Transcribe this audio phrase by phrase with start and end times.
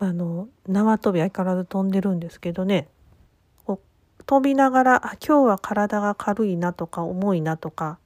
[0.00, 2.88] あの縄跳び相変わらず飛んでるんですけどね
[3.66, 3.80] こ
[4.18, 7.98] う飛びながら今日は体が軽いなとか重いなとか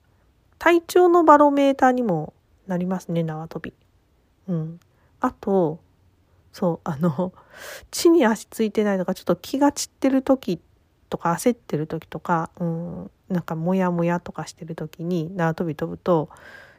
[0.58, 2.34] 体調のバロメーターにも
[2.66, 3.72] なりますね縄跳び。
[4.48, 4.80] うん、
[5.20, 5.80] あと
[6.52, 7.32] そうあの
[7.90, 10.60] 地に足ついてないとかちょっと気が散ってる時
[11.10, 16.28] とか焦ってる時とか、うん、なんかモヤモヤとかしてる時に縄跳び飛ぶと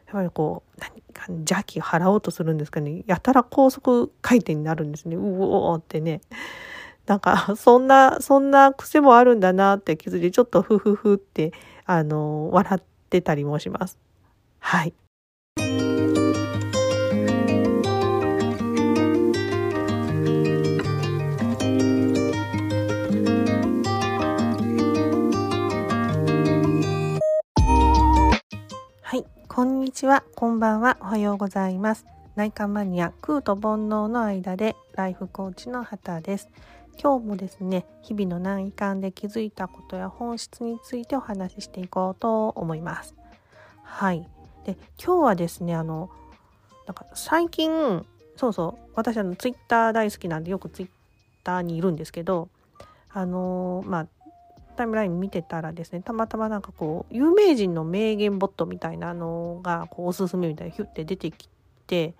[0.06, 3.02] やっぱりこう何邪気払おうとするんですかね。
[3.06, 5.16] やたら高速回転になるんですね。
[5.16, 6.20] うおーってね。
[7.06, 11.52] なんかそんなそんな癖もあるんだなって気づいてちょっとフフフって
[11.84, 13.98] あの笑ってたりもします。
[14.58, 14.94] はい。
[29.56, 32.04] こんにちは、こんばんは、おはようございます。
[32.34, 36.50] 内観マニア、空と煩悩の間でライフコーチの畑です。
[37.02, 43.14] 今日もですね、日々の内観で気づいたことや本質についてお話ししていこうと思います。
[43.82, 44.28] はい。
[44.66, 46.10] で、今日はですね、あの、
[46.86, 48.04] なんか最近、
[48.36, 50.88] そうそう、私あのツイッター大好きなんでよくツイッ
[51.44, 52.50] ターにいるんですけど、
[53.08, 54.06] あのまあ
[54.76, 61.48] タイムライン見てたらですねたまたまなんかこう有名人の名言ボットみたいなのがこうおすすめみたいにヒュッて出てき
[61.86, 62.14] て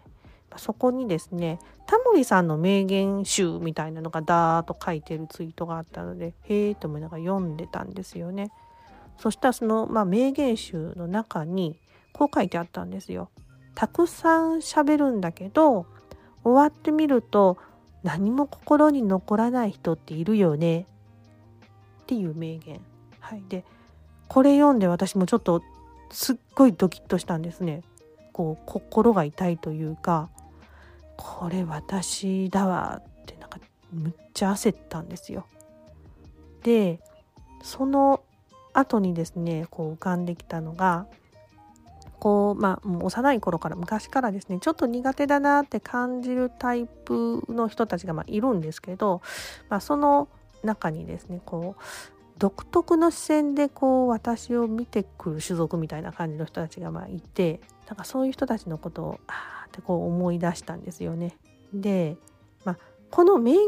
[0.57, 8.51] そこにですねタモリさんの名言集みたいなのがダーッと書いてるツイートがあったのでへえと思いながら読んでたんですよね。
[9.19, 11.79] そしたらその、まあ、名言集の中に
[12.13, 13.31] こう書いてあったんですよ。
[13.75, 15.87] たくさん喋るんだけど
[16.43, 17.59] 終わってみると
[18.03, 20.87] 何も心に残らない人っているよね
[22.07, 22.81] っていう名言。
[23.19, 23.65] はい、で
[24.29, 25.63] これ読んで私もちょっと
[26.11, 27.83] すっごいドキッとしたんですね。
[28.33, 30.29] こう心が痛いというか
[31.17, 33.59] これ私だわってなんか
[33.93, 35.47] むっちゃ焦ったんですよ。
[36.63, 37.01] で
[37.63, 38.23] その
[38.73, 41.07] 後にですねこう浮かんできたのが
[42.21, 49.23] こうまあもう幼い頃から昔からですねちょっと苦手だなって感じるタイプの人たちがまあいるんですけど、
[49.69, 50.29] まあ、その
[50.67, 51.83] 中にですねこう
[52.39, 61.37] 独特の視線でこう私を見てくる種族みたいな感じの人たちがまあいてなんかそういう人たちのことをあーってこう思い出したんですよね。
[61.73, 62.17] で、
[62.65, 62.79] まあ、
[63.11, 63.61] この名言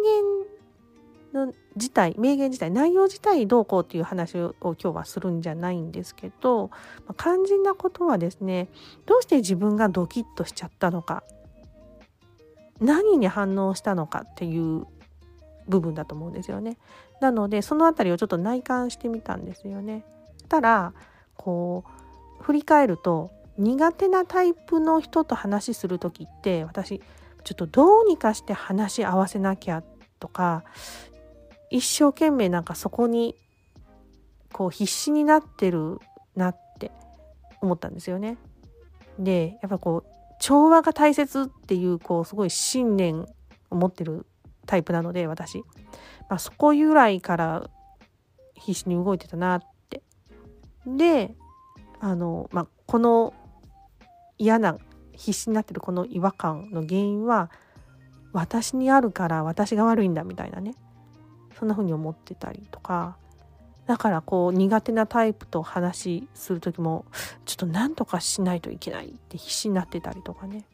[1.33, 6.69] の自体名言自体内容自体どうこうっていう話を今日はするんじゃないんですけど、
[7.07, 8.69] まあ、肝心なことはですね
[9.07, 11.23] どうして自分がドキッとしちゃったのか
[12.81, 14.87] 何に反応したのかっていう
[15.69, 16.79] 部分だと思うんですよね。
[17.21, 20.05] なのでその辺りをちょっと内観してみたんですよね。
[20.49, 20.93] たら
[21.37, 21.85] こ
[22.41, 27.01] う振り返ると苦手なタイプの人と話する時って私
[27.45, 29.83] ちょっとどうにかして話し合わせなきゃ
[30.21, 30.65] とか
[31.71, 33.35] 一生懸命なんかそこに
[34.53, 35.99] こう必死になってる
[36.35, 36.91] なって
[37.61, 38.39] 思ったんですよね。
[39.19, 43.27] でやっぱこう調和が大切っていうこうすごい信念
[43.71, 44.25] を持ってる
[44.69, 45.65] タイプなので私、
[46.29, 47.71] まあ、そこ由来から
[48.55, 50.03] 必死に動いてたなって。
[50.87, 51.35] で
[52.01, 53.35] あの、まあ、この
[54.37, 54.79] 嫌な
[55.13, 57.51] 必死になってるこの違和感の原因は
[58.33, 60.75] 私にあるから私が悪いんだみたいなね。
[61.59, 63.17] そんな風に思ってたりとか。
[63.87, 67.07] だからこう苦手なタイプと話する時も
[67.47, 70.67] ちょっと何とかしないといけないって必死になってたりとかね。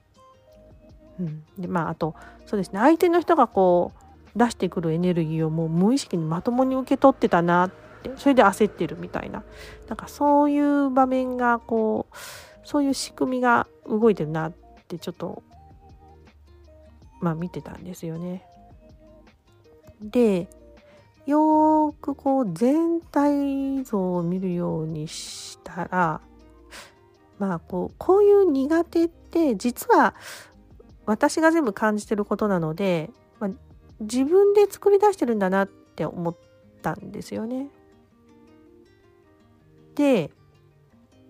[1.21, 2.15] うん、でまああと
[2.47, 2.81] そうですね。
[2.81, 3.93] 相手の人がこ
[4.35, 7.71] う出してくるエネルギーをもう無意識にまともに受け取ってたなっ
[8.03, 9.45] てそれで焦ってるみたいな。
[9.89, 12.17] なんかそういう場面がこう
[12.65, 14.53] そういう仕組みが動いてるなっ
[14.89, 15.43] てちょっと
[17.21, 18.45] まあ見てたんですよね。
[20.01, 20.49] で
[21.27, 26.21] よーくこう全体像を見るようにしたら
[27.39, 30.15] まあこうこういう苦手って実は
[31.07, 33.11] 私が全部感じてることなので、
[33.41, 33.51] まあ、
[34.01, 36.37] 自分で作り出してるんだなって思っ
[36.83, 37.69] たんですよね。
[39.95, 40.31] で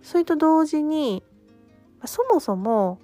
[0.02, 1.22] それと同時に
[2.04, 2.98] そもそも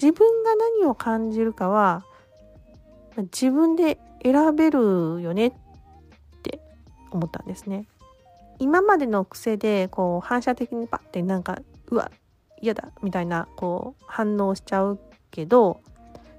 [0.00, 2.04] 自分が何を感じるかは
[3.16, 5.52] 自分で選べるよねっ
[6.42, 6.60] て
[7.10, 7.86] 思ったんですね。
[8.58, 12.10] 今までの癖でこう反射的にパッてなんかうわ
[12.62, 15.00] 嫌だみたいなこう反応しちゃう
[15.30, 15.82] けど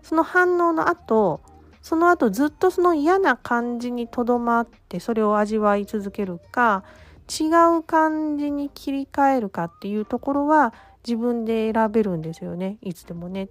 [0.01, 1.41] その反応の後
[1.81, 6.83] その後ずっとその嫌な感じにとどまってそれを味わい続けるか
[7.29, 7.47] 違
[7.77, 10.73] う感じに切り替えるかっていうところは
[11.05, 13.49] 自分で選べるんですよねいつでもね。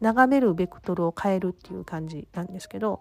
[0.00, 3.00] 眺めるベクトルを変えるっていう感じなんですけど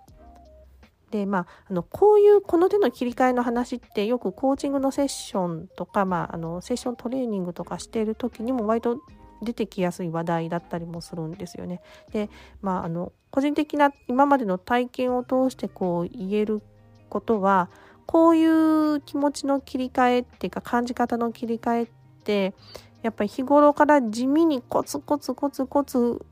[1.13, 8.98] でまあ、あのこういうこの手の切り替えの話ってよくコーチングのセッションとか、まあ、あのセッショントレーニングとかしている時にも割と
[9.44, 11.81] 出てきやすい話題だったりもするんですよね。
[12.12, 12.31] で
[12.63, 16.63] まああの個人的な今までの体験を通してこう言える
[17.10, 17.69] ことは
[18.07, 21.88] こういう気持ちの切り替えっていうか感じ方の切り替えっ
[22.24, 22.56] て
[23.04, 26.25] やっぱり日頃から地味にコツコツコツコツ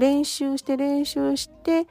[0.00, 1.86] 練習して練習して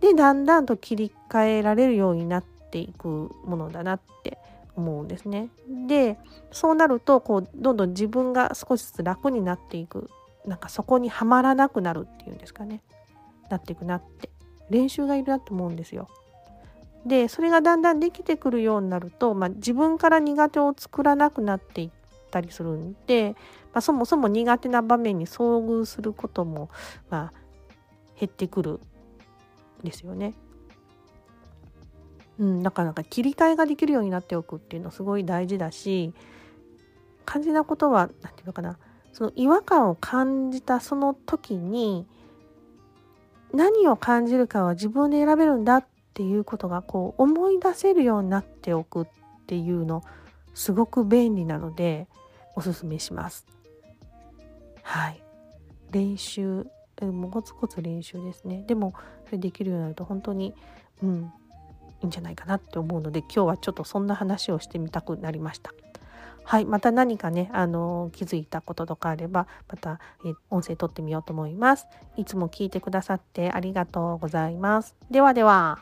[0.00, 4.38] でだんだんと切り替えられるようになっていくものだなって
[4.76, 5.50] 思うんですね。
[5.86, 6.18] で
[6.52, 10.10] そうなるとこうどんどん自分が少しずつ楽になっていく
[10.46, 12.82] なんかそこにはまらなくなるっていうんですかね
[13.50, 14.30] なっていくなって
[14.70, 16.08] 練習がいるなと思うんですよ。
[17.06, 21.90] でそれがだんだんできてくるようになると、まあ、自分から苦手を作らなくなっていっ
[22.30, 23.36] たりするんで、
[23.72, 26.68] まあ、そもそも苦手な場面に遭遇することも、
[27.08, 27.40] まあ、
[28.18, 28.80] 減ってくる
[29.82, 30.34] ですよね。
[32.38, 36.14] うん、なかなか切り替えができるようになっておくっていうのすごい大事だし
[37.26, 38.78] 肝心なことは何て言うのかな
[39.12, 42.06] その違和感を感じたその時に
[43.52, 49.06] 何を感じるかは自分で選べるんだっていうことがこう思い出せるようになっておくっ
[49.46, 50.02] ていうの
[50.54, 52.08] すごく便利なので
[52.56, 53.46] おすすめします。
[54.82, 55.22] はい。
[55.90, 56.66] 練習、
[57.06, 58.64] もうコツコツ練習ですね。
[58.66, 58.94] でも
[59.26, 60.54] それできるようになると本当に、
[61.02, 61.32] うん、
[62.02, 65.72] いいんじゃないかなって思うので今日はちょっとそんな話をしてみたくなりました。
[66.44, 71.86] はい、また何かね、あの気づいたこととかあれば、また、え音声撮ってみようと思います。
[72.16, 74.96] いつも聞いてくださってありがとうございます。
[75.10, 75.78] ではでは。